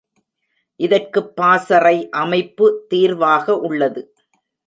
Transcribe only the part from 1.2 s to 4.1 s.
பாசறை அமைப்பு தீர்வாக உள்ளது.